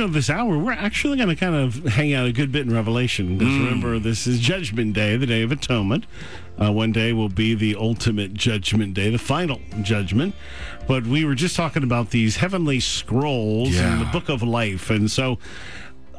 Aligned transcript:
of 0.00 0.12
this 0.12 0.28
hour, 0.30 0.58
we're 0.58 0.72
actually 0.72 1.16
going 1.16 1.28
to 1.28 1.36
kind 1.36 1.54
of 1.54 1.84
hang 1.92 2.12
out 2.14 2.26
a 2.26 2.32
good 2.32 2.50
bit 2.50 2.66
in 2.66 2.72
Revelation. 2.74 3.38
Because 3.38 3.54
remember, 3.54 3.98
this 3.98 4.26
is 4.26 4.40
Judgment 4.40 4.92
Day, 4.94 5.16
the 5.16 5.26
Day 5.26 5.42
of 5.42 5.52
Atonement. 5.52 6.04
Uh, 6.60 6.72
one 6.72 6.92
day 6.92 7.12
will 7.12 7.28
be 7.28 7.54
the 7.54 7.74
ultimate 7.76 8.34
Judgment 8.34 8.94
Day, 8.94 9.10
the 9.10 9.18
final 9.18 9.60
judgment. 9.82 10.34
But 10.86 11.06
we 11.06 11.24
were 11.24 11.34
just 11.34 11.56
talking 11.56 11.82
about 11.82 12.10
these 12.10 12.36
heavenly 12.36 12.80
scrolls 12.80 13.70
Yeah. 13.74 13.98
the 13.98 14.04
Book 14.06 14.28
of 14.28 14.42
Life. 14.42 14.90
And 14.90 15.10
so, 15.10 15.38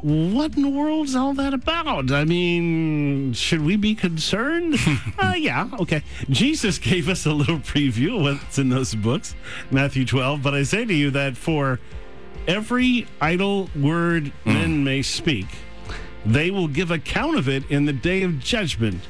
what 0.01 0.55
in 0.55 0.63
the 0.63 0.69
world's 0.69 1.13
all 1.15 1.33
that 1.35 1.53
about? 1.53 2.11
I 2.11 2.25
mean, 2.25 3.33
should 3.33 3.61
we 3.63 3.75
be 3.75 3.93
concerned? 3.93 4.75
uh, 5.19 5.35
yeah, 5.37 5.69
okay. 5.79 6.01
Jesus 6.27 6.79
gave 6.79 7.07
us 7.07 7.27
a 7.27 7.31
little 7.33 7.59
preview 7.59 8.15
of 8.17 8.21
what's 8.41 8.57
in 8.57 8.69
those 8.69 8.95
books, 8.95 9.35
Matthew 9.69 10.03
12. 10.05 10.41
But 10.41 10.55
I 10.55 10.63
say 10.63 10.85
to 10.85 10.93
you 10.93 11.11
that 11.11 11.37
for 11.37 11.79
every 12.47 13.07
idle 13.19 13.69
word 13.75 14.31
men 14.45 14.83
may 14.83 15.01
speak, 15.01 15.47
they 16.25 16.51
will 16.51 16.67
give 16.67 16.91
account 16.91 17.37
of 17.37 17.47
it 17.49 17.69
in 17.69 17.85
the 17.85 17.93
day 17.93 18.23
of 18.23 18.39
judgment. 18.39 19.01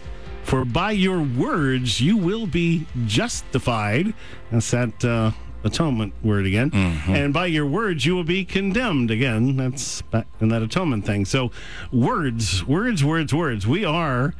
For 0.44 0.66
by 0.66 0.91
your 0.91 1.22
words 1.22 2.02
you 2.02 2.17
will 2.17 2.48
be 2.48 2.86
justified. 3.05 4.13
That's 4.52 4.72
that 4.72 5.05
uh, 5.05 5.31
atonement 5.63 6.13
word 6.23 6.45
again. 6.45 6.72
And 7.08 7.34
by 7.34 7.45
your 7.45 7.66
words 7.66 8.05
you 8.05 8.16
will 8.16 8.23
be 8.23 8.44
condemned 8.44 9.12
again. 9.12 9.58
That's 9.58 10.02
in 10.39 10.50
that 10.50 10.61
atonement 10.61 11.05
thing. 11.05 11.25
So, 11.25 11.52
words, 11.91 12.66
words, 12.66 13.03
words, 13.03 13.34
words. 13.34 13.67
We 13.67 13.86
are 13.86 14.34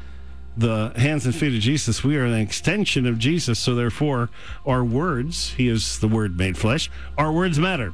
the 0.58 0.91
hands 0.96 1.26
and 1.26 1.36
feet 1.36 1.55
of 1.55 1.62
Jesus. 1.62 2.04
We 2.04 2.18
are 2.18 2.26
an 2.26 2.34
extension 2.34 3.05
of 3.05 3.18
Jesus. 3.18 3.60
So, 3.60 3.76
therefore, 3.76 4.30
our 4.66 4.84
words, 4.84 5.54
He 5.54 5.68
is 5.68 6.00
the 6.00 6.08
Word 6.08 6.38
made 6.38 6.58
flesh, 6.58 6.90
our 7.18 7.32
words 7.32 7.60
matter. 7.60 7.94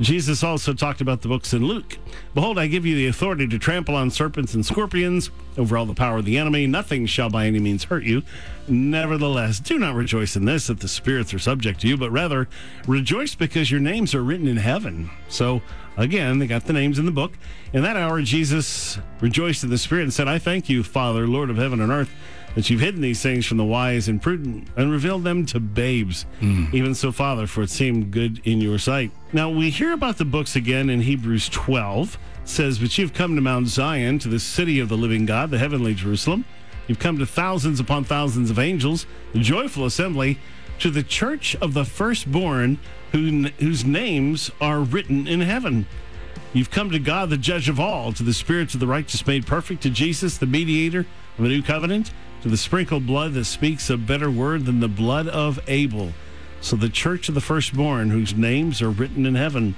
Jesus 0.00 0.42
also 0.42 0.72
talked 0.72 1.00
about 1.00 1.22
the 1.22 1.28
books 1.28 1.52
in 1.52 1.64
Luke. 1.64 1.98
Behold, 2.34 2.58
I 2.58 2.66
give 2.66 2.86
you 2.86 2.94
the 2.94 3.06
authority 3.06 3.46
to 3.46 3.58
trample 3.58 3.94
on 3.94 4.10
serpents 4.10 4.54
and 4.54 4.64
scorpions 4.64 5.30
over 5.56 5.76
all 5.76 5.86
the 5.86 5.94
power 5.94 6.18
of 6.18 6.24
the 6.24 6.38
enemy. 6.38 6.66
Nothing 6.66 7.06
shall 7.06 7.28
by 7.28 7.46
any 7.46 7.58
means 7.58 7.84
hurt 7.84 8.04
you. 8.04 8.22
Nevertheless, 8.66 9.60
do 9.60 9.78
not 9.78 9.94
rejoice 9.94 10.34
in 10.34 10.44
this 10.44 10.68
that 10.68 10.80
the 10.80 10.88
spirits 10.88 11.34
are 11.34 11.38
subject 11.38 11.80
to 11.82 11.88
you, 11.88 11.96
but 11.96 12.10
rather 12.10 12.48
rejoice 12.86 13.34
because 13.34 13.70
your 13.70 13.80
names 13.80 14.14
are 14.14 14.24
written 14.24 14.48
in 14.48 14.56
heaven. 14.56 15.10
So, 15.28 15.62
again, 15.96 16.38
they 16.38 16.46
got 16.46 16.64
the 16.64 16.72
names 16.72 16.98
in 16.98 17.06
the 17.06 17.12
book. 17.12 17.32
In 17.72 17.82
that 17.82 17.96
hour, 17.96 18.20
Jesus 18.22 18.98
rejoiced 19.20 19.64
in 19.64 19.70
the 19.70 19.78
Spirit 19.78 20.02
and 20.02 20.12
said, 20.12 20.28
I 20.28 20.38
thank 20.38 20.68
you, 20.68 20.82
Father, 20.82 21.26
Lord 21.26 21.50
of 21.50 21.56
heaven 21.56 21.80
and 21.80 21.90
earth 21.90 22.10
that 22.54 22.68
you've 22.68 22.80
hidden 22.80 23.00
these 23.00 23.22
things 23.22 23.46
from 23.46 23.56
the 23.56 23.64
wise 23.64 24.08
and 24.08 24.20
prudent 24.20 24.68
and 24.76 24.92
revealed 24.92 25.24
them 25.24 25.46
to 25.46 25.60
babes. 25.60 26.26
Hmm. 26.40 26.66
Even 26.72 26.94
so, 26.94 27.12
Father, 27.12 27.46
for 27.46 27.62
it 27.62 27.70
seemed 27.70 28.10
good 28.10 28.40
in 28.44 28.60
your 28.60 28.78
sight. 28.78 29.10
Now, 29.32 29.50
we 29.50 29.70
hear 29.70 29.92
about 29.92 30.18
the 30.18 30.24
books 30.24 30.56
again 30.56 30.90
in 30.90 31.00
Hebrews 31.00 31.48
12. 31.48 32.18
It 32.42 32.48
says, 32.48 32.78
But 32.78 32.96
you've 32.98 33.14
come 33.14 33.34
to 33.36 33.40
Mount 33.40 33.68
Zion, 33.68 34.18
to 34.20 34.28
the 34.28 34.40
city 34.40 34.80
of 34.80 34.88
the 34.88 34.96
living 34.96 35.26
God, 35.26 35.50
the 35.50 35.58
heavenly 35.58 35.94
Jerusalem. 35.94 36.44
You've 36.88 36.98
come 36.98 37.18
to 37.18 37.26
thousands 37.26 37.80
upon 37.80 38.04
thousands 38.04 38.50
of 38.50 38.58
angels, 38.58 39.06
the 39.32 39.38
joyful 39.38 39.86
assembly, 39.86 40.38
to 40.80 40.90
the 40.90 41.02
church 41.02 41.56
of 41.56 41.74
the 41.74 41.84
firstborn 41.84 42.78
who, 43.12 43.48
whose 43.58 43.84
names 43.84 44.50
are 44.60 44.80
written 44.80 45.26
in 45.26 45.40
heaven. 45.40 45.86
You've 46.52 46.70
come 46.70 46.90
to 46.90 46.98
God, 46.98 47.30
the 47.30 47.38
judge 47.38 47.68
of 47.68 47.80
all, 47.80 48.12
to 48.12 48.22
the 48.22 48.34
spirits 48.34 48.74
of 48.74 48.80
the 48.80 48.86
righteous 48.86 49.26
made 49.26 49.46
perfect, 49.46 49.82
to 49.82 49.90
Jesus, 49.90 50.38
the 50.38 50.46
mediator 50.46 51.06
of 51.38 51.44
a 51.44 51.48
new 51.48 51.62
covenant, 51.62 52.12
to 52.42 52.48
the 52.48 52.56
sprinkled 52.56 53.06
blood 53.06 53.32
that 53.34 53.46
speaks 53.46 53.88
a 53.88 53.96
better 53.96 54.30
word 54.30 54.66
than 54.66 54.80
the 54.80 54.88
blood 54.88 55.28
of 55.28 55.60
Abel. 55.68 56.12
So 56.60 56.76
the 56.76 56.88
church 56.88 57.28
of 57.28 57.34
the 57.34 57.40
firstborn, 57.40 58.10
whose 58.10 58.34
names 58.34 58.82
are 58.82 58.90
written 58.90 59.24
in 59.24 59.34
heaven. 59.34 59.76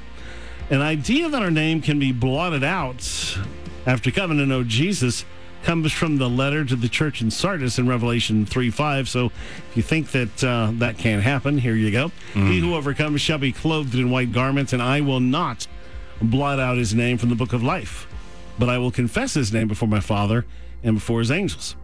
An 0.70 0.80
idea 0.80 1.28
that 1.28 1.42
our 1.42 1.50
name 1.50 1.80
can 1.80 1.98
be 1.98 2.10
blotted 2.10 2.64
out 2.64 3.38
after 3.86 4.10
coming 4.10 4.38
to 4.38 4.44
oh, 4.44 4.46
know 4.46 4.64
Jesus 4.64 5.24
comes 5.64 5.92
from 5.92 6.18
the 6.18 6.28
letter 6.28 6.64
to 6.64 6.76
the 6.76 6.88
church 6.88 7.22
in 7.22 7.30
Sardis 7.30 7.78
in 7.78 7.88
Revelation 7.88 8.46
3 8.46 8.70
5. 8.70 9.08
So 9.08 9.26
if 9.26 9.76
you 9.76 9.82
think 9.82 10.10
that 10.12 10.44
uh, 10.44 10.70
that 10.74 10.98
can't 10.98 11.22
happen, 11.22 11.58
here 11.58 11.74
you 11.74 11.90
go. 11.90 12.12
He 12.34 12.60
who 12.60 12.74
overcomes 12.74 13.20
shall 13.20 13.38
be 13.38 13.50
clothed 13.50 13.94
in 13.94 14.10
white 14.10 14.30
garments, 14.30 14.72
and 14.72 14.82
I 14.82 15.00
will 15.00 15.20
not 15.20 15.66
blot 16.20 16.60
out 16.60 16.76
his 16.76 16.94
name 16.94 17.18
from 17.18 17.30
the 17.30 17.34
book 17.34 17.52
of 17.52 17.62
life, 17.62 18.06
but 18.58 18.68
I 18.68 18.78
will 18.78 18.90
confess 18.90 19.34
his 19.34 19.52
name 19.52 19.66
before 19.66 19.88
my 19.88 20.00
Father 20.00 20.44
and 20.82 20.96
before 20.96 21.20
his 21.20 21.30
angels. 21.30 21.76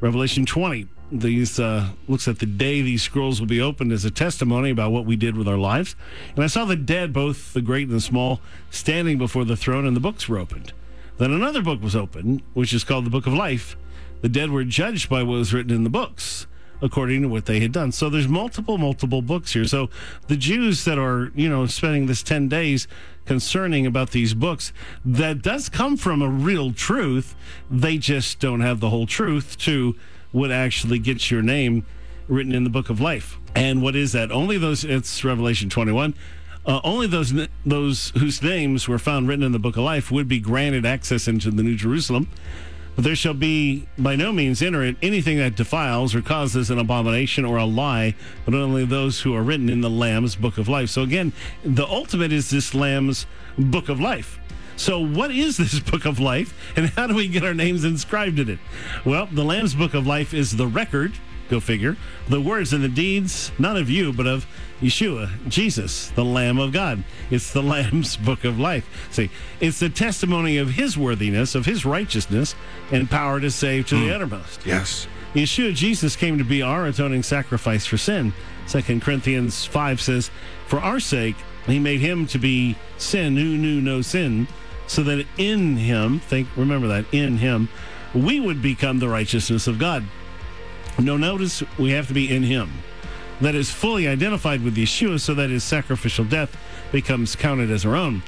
Revelation 0.00 0.44
20 0.44 0.88
these 1.12 1.60
uh, 1.60 1.90
looks 2.08 2.26
at 2.26 2.38
the 2.38 2.46
day 2.46 2.82
these 2.82 3.02
scrolls 3.02 3.38
will 3.38 3.46
be 3.46 3.60
opened 3.60 3.92
as 3.92 4.04
a 4.04 4.10
testimony 4.10 4.70
about 4.70 4.90
what 4.90 5.04
we 5.04 5.16
did 5.16 5.36
with 5.36 5.46
our 5.46 5.58
lives. 5.58 5.94
And 6.34 6.42
I 6.42 6.48
saw 6.48 6.64
the 6.64 6.76
dead, 6.76 7.12
both 7.12 7.52
the 7.52 7.60
great 7.60 7.88
and 7.88 7.96
the 7.96 8.00
small, 8.00 8.40
standing 8.70 9.18
before 9.18 9.44
the 9.44 9.56
throne, 9.56 9.86
and 9.86 9.94
the 9.94 10.00
books 10.00 10.28
were 10.28 10.38
opened. 10.38 10.72
Then 11.18 11.32
another 11.32 11.62
book 11.62 11.80
was 11.82 11.94
opened, 11.94 12.42
which 12.54 12.72
is 12.72 12.84
called 12.84 13.06
the 13.06 13.10
Book 13.10 13.26
of 13.26 13.34
Life. 13.34 13.76
The 14.20 14.28
dead 14.28 14.50
were 14.50 14.64
judged 14.64 15.08
by 15.08 15.22
what 15.22 15.34
was 15.34 15.52
written 15.52 15.74
in 15.74 15.84
the 15.84 15.90
books, 15.90 16.46
according 16.82 17.22
to 17.22 17.28
what 17.28 17.46
they 17.46 17.60
had 17.60 17.72
done. 17.72 17.92
So 17.92 18.08
there's 18.08 18.26
multiple, 18.26 18.78
multiple 18.78 19.22
books 19.22 19.52
here. 19.52 19.64
So 19.66 19.90
the 20.28 20.36
Jews 20.36 20.84
that 20.84 20.98
are, 20.98 21.30
you 21.34 21.48
know, 21.48 21.66
spending 21.66 22.06
this 22.06 22.22
10 22.22 22.48
days 22.48 22.88
concerning 23.26 23.86
about 23.86 24.10
these 24.10 24.34
books, 24.34 24.72
that 25.04 25.42
does 25.42 25.68
come 25.68 25.96
from 25.96 26.20
a 26.20 26.28
real 26.28 26.72
truth. 26.72 27.36
They 27.70 27.98
just 27.98 28.40
don't 28.40 28.60
have 28.60 28.80
the 28.80 28.90
whole 28.90 29.06
truth 29.06 29.56
to 29.58 29.94
what 30.32 30.50
actually 30.50 30.98
gets 30.98 31.30
your 31.30 31.42
name 31.42 31.86
written 32.26 32.54
in 32.54 32.64
the 32.64 32.70
book 32.70 32.90
of 32.90 33.00
life. 33.00 33.38
And 33.54 33.82
what 33.82 33.94
is 33.94 34.12
that? 34.12 34.32
Only 34.32 34.58
those, 34.58 34.84
it's 34.84 35.22
Revelation 35.22 35.70
21. 35.70 36.14
Uh, 36.66 36.80
only 36.82 37.06
those 37.06 37.34
those 37.66 38.10
whose 38.16 38.42
names 38.42 38.88
were 38.88 38.98
found 38.98 39.28
written 39.28 39.44
in 39.44 39.52
the 39.52 39.58
book 39.58 39.76
of 39.76 39.84
life 39.84 40.10
would 40.10 40.28
be 40.28 40.40
granted 40.40 40.86
access 40.86 41.28
into 41.28 41.50
the 41.50 41.62
New 41.62 41.76
Jerusalem. 41.76 42.28
But 42.94 43.04
there 43.04 43.16
shall 43.16 43.34
be 43.34 43.88
by 43.98 44.14
no 44.14 44.32
means 44.32 44.62
enter 44.62 44.84
it 44.84 44.96
anything 45.02 45.38
that 45.38 45.56
defiles 45.56 46.14
or 46.14 46.22
causes 46.22 46.70
an 46.70 46.78
abomination 46.78 47.44
or 47.44 47.56
a 47.56 47.64
lie, 47.64 48.14
but 48.44 48.54
only 48.54 48.84
those 48.84 49.22
who 49.22 49.34
are 49.34 49.42
written 49.42 49.68
in 49.68 49.80
the 49.80 49.90
Lamb's 49.90 50.36
book 50.36 50.58
of 50.58 50.68
life. 50.68 50.90
So 50.90 51.02
again, 51.02 51.32
the 51.64 51.86
ultimate 51.86 52.32
is 52.32 52.50
this 52.50 52.74
Lamb's 52.74 53.26
book 53.58 53.88
of 53.88 54.00
life. 54.00 54.38
So, 54.76 54.98
what 54.98 55.30
is 55.30 55.56
this 55.58 55.78
book 55.80 56.04
of 56.04 56.18
life, 56.18 56.54
and 56.76 56.88
how 56.90 57.06
do 57.06 57.14
we 57.14 57.28
get 57.28 57.44
our 57.44 57.54
names 57.54 57.84
inscribed 57.84 58.38
in 58.38 58.48
it? 58.48 58.58
Well, 59.04 59.26
the 59.30 59.44
Lamb's 59.44 59.74
book 59.74 59.94
of 59.94 60.06
life 60.06 60.34
is 60.34 60.56
the 60.56 60.66
record, 60.66 61.12
go 61.48 61.60
figure, 61.60 61.96
the 62.28 62.40
words 62.40 62.72
and 62.72 62.82
the 62.82 62.88
deeds, 62.88 63.52
not 63.58 63.76
of 63.76 63.90
you, 63.90 64.12
but 64.12 64.26
of 64.26 64.46
Yeshua, 64.80 65.30
Jesus, 65.48 66.10
the 66.10 66.24
Lamb 66.24 66.58
of 66.58 66.72
God. 66.72 67.04
It's 67.30 67.52
the 67.52 67.62
Lamb's 67.74 68.16
book 68.16 68.44
of 68.44 68.58
life. 68.58 68.86
See, 69.10 69.30
it's 69.60 69.80
the 69.80 69.88
testimony 69.88 70.58
of 70.58 70.70
his 70.70 70.98
worthiness, 70.98 71.54
of 71.54 71.66
his 71.66 71.84
righteousness, 71.84 72.54
and 72.92 73.10
power 73.10 73.40
to 73.40 73.50
save 73.50 73.86
to 73.88 73.96
the 73.96 74.06
hmm. 74.06 74.14
uttermost. 74.14 74.64
Yes. 74.66 75.06
Yeshua 75.34 75.74
Jesus 75.74 76.14
came 76.14 76.38
to 76.38 76.44
be 76.44 76.62
our 76.62 76.86
atoning 76.86 77.22
sacrifice 77.22 77.86
for 77.86 77.96
sin. 77.96 78.32
Second 78.66 79.02
Corinthians 79.02 79.64
5 79.64 80.00
says, 80.00 80.30
For 80.66 80.78
our 80.78 81.00
sake, 81.00 81.36
he 81.66 81.78
made 81.78 82.00
him 82.00 82.26
to 82.28 82.38
be 82.38 82.76
sin 82.98 83.36
who 83.36 83.56
knew 83.56 83.80
no 83.80 84.00
sin, 84.00 84.46
so 84.86 85.02
that 85.02 85.26
in 85.38 85.76
him, 85.76 86.20
think, 86.20 86.48
remember 86.56 86.86
that, 86.88 87.06
in 87.12 87.38
him, 87.38 87.68
we 88.14 88.38
would 88.38 88.62
become 88.62 88.98
the 88.98 89.08
righteousness 89.08 89.66
of 89.66 89.78
God. 89.78 90.04
No, 90.98 91.16
notice 91.16 91.62
we 91.78 91.90
have 91.90 92.08
to 92.08 92.14
be 92.14 92.34
in 92.34 92.42
him. 92.42 92.70
That 93.40 93.54
is 93.54 93.70
fully 93.70 94.06
identified 94.06 94.62
with 94.62 94.76
Yeshua, 94.76 95.20
so 95.20 95.34
that 95.34 95.50
his 95.50 95.64
sacrificial 95.64 96.24
death 96.24 96.56
becomes 96.92 97.34
counted 97.34 97.70
as 97.70 97.84
our 97.84 97.96
own. 97.96 98.22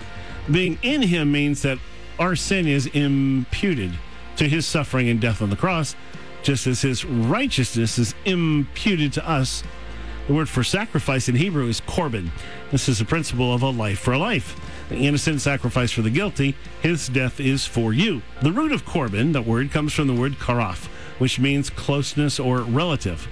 Being 0.51 0.79
in 0.83 1.03
him 1.03 1.31
means 1.31 1.63
that 1.63 1.79
our 2.19 2.35
sin 2.35 2.67
is 2.67 2.87
imputed 2.87 3.93
to 4.37 4.49
his 4.49 4.67
suffering 4.67 5.09
and 5.09 5.21
death 5.21 5.43
on 5.43 5.51
the 5.51 5.57
cross, 5.57 5.95
just 6.43 6.67
as 6.67 6.83
his 6.83 7.05
righteousness 7.05 7.99
is 7.99 8.15
imputed 8.25 9.13
to 9.15 9.29
us. 9.29 9.63
The 10.27 10.35
word 10.35 10.49
for 10.49 10.65
sacrifice 10.65 11.29
in 11.29 11.37
Hebrew 11.37 11.69
is 11.69 11.81
korban. 11.81 12.31
This 12.73 12.89
is 12.89 12.99
the 12.99 13.05
principle 13.05 13.55
of 13.55 13.63
a 13.63 13.71
life 13.71 14.01
for 14.01 14.13
a 14.13 14.19
life. 14.19 14.61
The 14.89 14.97
innocent 14.97 15.41
sacrifice 15.41 15.93
for 15.93 16.03
the 16.03 16.11
guilty, 16.11 16.57
his 16.83 17.09
death 17.09 17.39
is 17.39 17.65
for 17.65 17.93
you. 17.93 18.23
The 18.43 18.53
root 18.53 18.73
of 18.73 18.85
korban, 18.85 19.33
that 19.35 19.47
word, 19.47 19.71
comes 19.71 19.93
from 19.93 20.09
the 20.09 20.15
word 20.15 20.35
karav, 20.35 20.89
which 21.19 21.39
means 21.39 21.71
closeness 21.71 22.39
or 22.39 22.61
relative. 22.61 23.29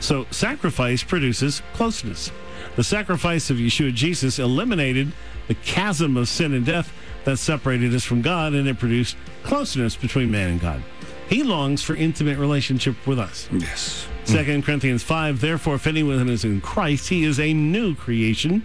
So 0.00 0.26
sacrifice 0.30 1.02
produces 1.02 1.62
closeness. 1.72 2.30
The 2.76 2.84
sacrifice 2.84 3.50
of 3.50 3.56
Yeshua 3.56 3.94
Jesus 3.94 4.38
eliminated 4.38 5.12
the 5.48 5.54
chasm 5.54 6.16
of 6.16 6.28
sin 6.28 6.54
and 6.54 6.64
death 6.64 6.92
that 7.24 7.38
separated 7.38 7.94
us 7.94 8.04
from 8.04 8.22
God, 8.22 8.52
and 8.52 8.68
it 8.68 8.78
produced 8.78 9.16
closeness 9.42 9.96
between 9.96 10.30
man 10.30 10.50
and 10.50 10.60
God. 10.60 10.82
He 11.28 11.42
longs 11.42 11.82
for 11.82 11.94
intimate 11.94 12.38
relationship 12.38 13.06
with 13.06 13.18
us. 13.18 13.48
Yes. 13.50 14.06
Second 14.24 14.64
Corinthians 14.64 15.02
5, 15.02 15.40
therefore, 15.40 15.76
if 15.76 15.86
anyone 15.86 16.28
is 16.28 16.44
in 16.44 16.60
Christ, 16.60 17.08
he 17.08 17.24
is 17.24 17.40
a 17.40 17.52
new 17.52 17.94
creation. 17.94 18.64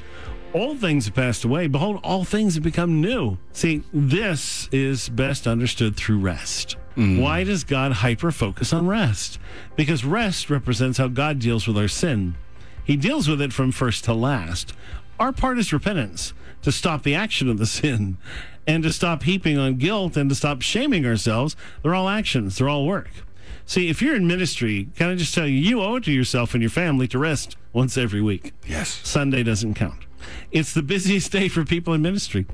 All 0.54 0.76
things 0.76 1.06
have 1.06 1.14
passed 1.14 1.44
away. 1.44 1.68
Behold, 1.68 2.00
all 2.04 2.26
things 2.26 2.56
have 2.56 2.64
become 2.64 3.02
new. 3.02 3.38
See, 3.54 3.84
this 3.94 4.68
is 4.72 5.10
best 5.10 5.48
understood 5.48 5.96
through 5.96 6.20
rest. 6.20 6.76
Mm. 7.00 7.22
Why 7.22 7.46
does 7.46 7.64
God 7.64 7.94
hyper 7.94 8.30
focus 8.30 8.74
on 8.74 8.86
rest? 8.86 9.40
Because 9.78 10.04
rest 10.04 10.50
represents 10.50 10.98
how 10.98 11.08
God 11.08 11.40
deals 11.40 11.66
with 11.66 11.78
our 11.78 11.88
sin. 11.88 12.36
He 12.84 12.98
deals 12.98 13.30
with 13.30 13.42
it 13.42 13.54
from 13.54 13.72
first 13.72 14.04
to 14.04 14.14
last. 14.14 14.74
Our 15.18 15.32
part 15.32 15.58
is 15.60 15.72
repentance 15.72 16.34
to 16.62 16.74
stop 16.74 17.04
the 17.04 17.16
action 17.16 17.48
of 17.48 17.58
the 17.58 17.66
sin 17.80 18.18
and 18.68 18.84
to 18.84 18.92
stop 18.92 19.24
heaping 19.24 19.58
on 19.58 19.78
guilt 19.78 20.18
and 20.18 20.30
to 20.30 20.36
stop 20.36 20.62
shaming 20.62 21.06
ourselves. 21.06 21.56
They're 21.82 21.96
all 21.96 22.10
actions, 22.10 22.58
they're 22.58 22.68
all 22.68 22.86
work. 22.86 23.10
See, 23.66 23.88
if 23.88 24.02
you're 24.02 24.16
in 24.16 24.28
ministry, 24.28 24.90
can 24.98 25.10
I 25.10 25.16
just 25.16 25.34
tell 25.34 25.48
you, 25.48 25.58
you 25.58 25.82
owe 25.82 25.96
it 25.96 26.04
to 26.04 26.12
yourself 26.12 26.54
and 26.54 26.62
your 26.62 26.72
family 26.72 27.08
to 27.10 27.20
rest 27.20 27.56
once 27.72 27.98
every 27.98 28.22
week. 28.22 28.52
Yes. 28.68 29.00
Sunday 29.04 29.44
doesn't 29.44 29.76
count. 29.76 30.06
It's 30.52 30.74
the 30.74 30.82
busiest 30.96 31.32
day 31.32 31.48
for 31.48 31.64
people 31.64 31.94
in 31.94 32.02
ministry. 32.02 32.46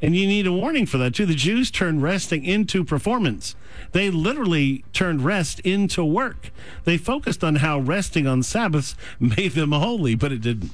And 0.00 0.14
you 0.14 0.26
need 0.26 0.46
a 0.46 0.52
warning 0.52 0.86
for 0.86 0.98
that 0.98 1.14
too. 1.14 1.26
The 1.26 1.34
Jews 1.34 1.70
turned 1.70 2.02
resting 2.02 2.44
into 2.44 2.84
performance. 2.84 3.56
They 3.92 4.10
literally 4.10 4.84
turned 4.92 5.24
rest 5.24 5.60
into 5.60 6.04
work. 6.04 6.50
They 6.84 6.98
focused 6.98 7.42
on 7.42 7.56
how 7.56 7.80
resting 7.80 8.26
on 8.26 8.42
Sabbaths 8.42 8.94
made 9.20 9.52
them 9.52 9.72
holy, 9.72 10.14
but 10.14 10.32
it 10.32 10.40
didn't. 10.40 10.70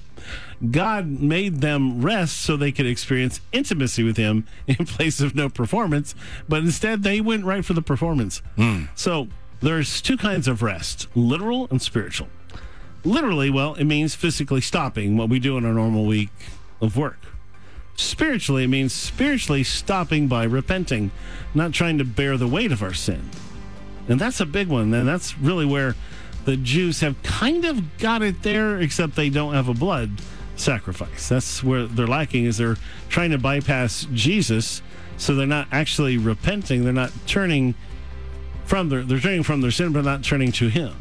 God 0.70 1.06
made 1.06 1.60
them 1.60 2.00
rest 2.02 2.38
so 2.38 2.56
they 2.56 2.72
could 2.72 2.86
experience 2.86 3.40
intimacy 3.52 4.02
with 4.02 4.16
Him 4.16 4.46
in 4.66 4.86
place 4.86 5.20
of 5.20 5.34
no 5.34 5.48
performance, 5.48 6.14
but 6.48 6.60
instead 6.60 7.02
they 7.02 7.20
went 7.20 7.44
right 7.44 7.64
for 7.64 7.74
the 7.74 7.82
performance. 7.82 8.42
Hmm. 8.56 8.84
So 8.94 9.28
there's 9.60 10.00
two 10.00 10.16
kinds 10.16 10.48
of 10.48 10.62
rest 10.62 11.08
literal 11.14 11.68
and 11.70 11.80
spiritual. 11.80 12.28
Literally, 13.04 13.50
well, 13.50 13.74
it 13.74 13.84
means 13.84 14.14
physically 14.14 14.62
stopping 14.62 15.16
what 15.16 15.28
we 15.28 15.38
do 15.38 15.58
in 15.58 15.66
our 15.66 15.74
normal 15.74 16.06
week 16.06 16.30
of 16.80 16.96
work. 16.96 17.18
Spiritually, 17.96 18.64
it 18.64 18.68
means 18.68 18.92
spiritually 18.92 19.62
stopping 19.62 20.26
by 20.26 20.44
repenting, 20.44 21.10
not 21.54 21.72
trying 21.72 21.98
to 21.98 22.04
bear 22.04 22.36
the 22.36 22.48
weight 22.48 22.72
of 22.72 22.82
our 22.82 22.94
sin. 22.94 23.30
And 24.08 24.20
that's 24.20 24.40
a 24.40 24.46
big 24.46 24.68
one. 24.68 24.92
And 24.92 25.08
that's 25.08 25.38
really 25.38 25.64
where 25.64 25.94
the 26.44 26.56
Jews 26.56 27.00
have 27.00 27.22
kind 27.22 27.64
of 27.64 27.98
got 27.98 28.22
it 28.22 28.42
there, 28.42 28.78
except 28.80 29.16
they 29.16 29.30
don't 29.30 29.54
have 29.54 29.68
a 29.68 29.74
blood 29.74 30.10
sacrifice. 30.56 31.28
That's 31.28 31.62
where 31.62 31.86
they're 31.86 32.06
lacking 32.06 32.44
is 32.44 32.58
they're 32.58 32.76
trying 33.08 33.30
to 33.30 33.38
bypass 33.38 34.06
Jesus, 34.12 34.82
so 35.16 35.34
they're 35.34 35.46
not 35.46 35.68
actually 35.72 36.18
repenting. 36.18 36.84
They're 36.84 36.92
not 36.92 37.12
turning 37.26 37.74
from 38.64 38.88
their 38.88 39.02
they're 39.02 39.20
turning 39.20 39.42
from 39.42 39.60
their 39.60 39.70
sin, 39.70 39.92
but 39.92 40.04
not 40.04 40.22
turning 40.22 40.52
to 40.52 40.68
Him. 40.68 40.94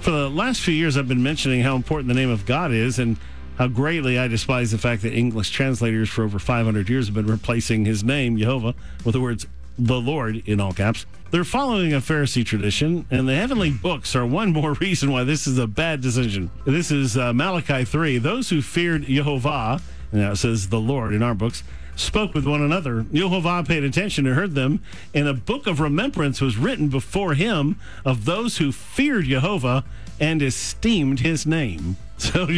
For 0.00 0.10
the 0.10 0.28
last 0.30 0.60
few 0.60 0.74
years, 0.74 0.96
I've 0.96 1.08
been 1.08 1.22
mentioning 1.22 1.62
how 1.62 1.76
important 1.76 2.08
the 2.08 2.14
name 2.14 2.30
of 2.30 2.46
God 2.46 2.72
is 2.72 2.98
and 2.98 3.16
how 3.58 3.66
greatly 3.66 4.18
I 4.18 4.28
despise 4.28 4.70
the 4.70 4.78
fact 4.78 5.02
that 5.02 5.12
English 5.12 5.50
translators 5.50 6.08
for 6.08 6.22
over 6.22 6.38
500 6.38 6.88
years 6.88 7.06
have 7.06 7.14
been 7.14 7.26
replacing 7.26 7.84
his 7.84 8.04
name, 8.04 8.38
Jehovah, 8.38 8.74
with 9.04 9.14
the 9.14 9.20
words 9.20 9.46
the 9.76 10.00
Lord 10.00 10.42
in 10.46 10.60
all 10.60 10.72
caps. 10.72 11.06
They're 11.30 11.44
following 11.44 11.92
a 11.92 11.98
Pharisee 11.98 12.46
tradition, 12.46 13.04
and 13.10 13.28
the 13.28 13.34
heavenly 13.34 13.70
books 13.70 14.14
are 14.16 14.24
one 14.24 14.52
more 14.52 14.72
reason 14.80 15.10
why 15.10 15.24
this 15.24 15.46
is 15.46 15.58
a 15.58 15.66
bad 15.66 16.00
decision. 16.00 16.50
This 16.64 16.90
is 16.90 17.16
uh, 17.16 17.32
Malachi 17.32 17.84
3. 17.84 18.18
Those 18.18 18.48
who 18.48 18.62
feared 18.62 19.02
Jehovah, 19.02 19.80
and 20.12 20.22
now 20.22 20.32
it 20.32 20.36
says 20.36 20.68
the 20.68 20.80
Lord 20.80 21.12
in 21.12 21.22
our 21.22 21.34
books, 21.34 21.64
spoke 21.96 22.34
with 22.34 22.46
one 22.46 22.62
another. 22.62 23.04
Jehovah 23.12 23.64
paid 23.66 23.82
attention 23.82 24.26
and 24.26 24.36
heard 24.36 24.54
them, 24.54 24.82
and 25.12 25.26
a 25.26 25.34
book 25.34 25.66
of 25.66 25.80
remembrance 25.80 26.40
was 26.40 26.56
written 26.56 26.88
before 26.88 27.34
him 27.34 27.76
of 28.04 28.24
those 28.24 28.58
who 28.58 28.70
feared 28.70 29.24
Jehovah 29.24 29.84
and 30.20 30.42
esteemed 30.42 31.20
his 31.20 31.46
name. 31.46 31.96
So, 32.18 32.48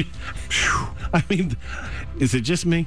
I 1.13 1.23
mean, 1.29 1.55
is 2.19 2.33
it 2.35 2.41
just 2.41 2.65
me? 2.65 2.87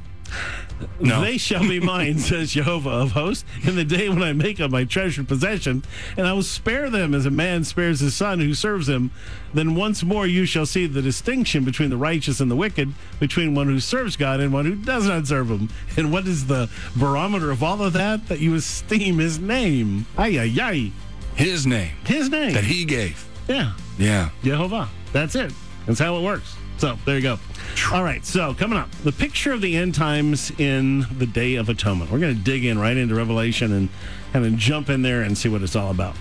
No. 0.99 1.21
They 1.21 1.37
shall 1.37 1.61
be 1.61 1.79
mine, 1.79 2.17
says 2.19 2.53
Jehovah 2.53 2.89
of 2.89 3.11
hosts, 3.11 3.45
in 3.63 3.75
the 3.75 3.85
day 3.85 4.09
when 4.09 4.23
I 4.23 4.33
make 4.33 4.59
up 4.59 4.71
my 4.71 4.83
treasured 4.83 5.27
possession, 5.27 5.83
and 6.17 6.25
I 6.25 6.33
will 6.33 6.41
spare 6.41 6.89
them 6.89 7.13
as 7.13 7.27
a 7.27 7.29
man 7.29 7.63
spares 7.63 7.99
his 7.99 8.15
son 8.15 8.39
who 8.39 8.55
serves 8.55 8.89
him. 8.89 9.11
Then 9.53 9.75
once 9.75 10.01
more 10.03 10.25
you 10.25 10.45
shall 10.45 10.65
see 10.65 10.87
the 10.87 11.03
distinction 11.03 11.63
between 11.63 11.91
the 11.91 11.97
righteous 11.97 12.39
and 12.39 12.49
the 12.49 12.55
wicked, 12.55 12.91
between 13.19 13.53
one 13.53 13.67
who 13.67 13.79
serves 13.79 14.15
God 14.17 14.39
and 14.39 14.51
one 14.51 14.65
who 14.65 14.75
does 14.75 15.07
not 15.07 15.27
serve 15.27 15.49
him. 15.51 15.69
And 15.95 16.11
what 16.11 16.25
is 16.27 16.47
the 16.47 16.71
barometer 16.95 17.51
of 17.51 17.61
all 17.61 17.83
of 17.83 17.93
that? 17.93 18.27
That 18.29 18.39
you 18.39 18.55
esteem 18.55 19.19
his 19.19 19.37
name. 19.37 20.07
Ay, 20.17 20.39
ay, 20.39 20.57
ay. 20.59 20.91
His 21.35 21.67
name 21.67 21.91
His 22.05 22.29
name. 22.29 22.53
that 22.53 22.63
he 22.63 22.83
gave. 22.83 23.27
Yeah. 23.47 23.73
Yeah. 23.97 24.29
Jehovah. 24.43 24.89
That's 25.11 25.35
it. 25.35 25.53
That's 25.85 25.99
how 25.99 26.17
it 26.17 26.21
works. 26.21 26.55
So 26.77 26.97
there 27.05 27.15
you 27.15 27.21
go. 27.21 27.39
All 27.91 28.03
right. 28.03 28.25
So 28.25 28.53
coming 28.53 28.77
up, 28.77 28.91
the 29.03 29.11
picture 29.11 29.51
of 29.51 29.61
the 29.61 29.75
end 29.77 29.95
times 29.95 30.51
in 30.59 31.05
the 31.17 31.25
Day 31.25 31.55
of 31.55 31.69
Atonement. 31.69 32.11
We're 32.11 32.19
going 32.19 32.35
to 32.35 32.41
dig 32.41 32.65
in 32.65 32.79
right 32.79 32.97
into 32.97 33.15
Revelation 33.15 33.71
and 33.71 33.89
kind 34.31 34.45
of 34.45 34.55
jump 34.57 34.89
in 34.89 35.01
there 35.01 35.21
and 35.21 35.37
see 35.37 35.49
what 35.49 35.61
it's 35.61 35.75
all 35.75 35.91
about. 35.91 36.15